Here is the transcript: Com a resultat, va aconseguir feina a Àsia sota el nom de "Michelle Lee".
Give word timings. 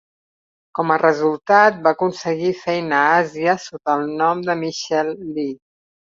Com 0.77 0.91
a 0.93 0.95
resultat, 1.01 1.75
va 1.87 1.91
aconseguir 1.95 2.53
feina 2.61 3.01
a 3.01 3.11
Àsia 3.17 3.53
sota 3.65 3.95
el 3.99 4.07
nom 4.23 4.41
de 4.47 4.55
"Michelle 4.63 5.13
Lee". 5.37 5.53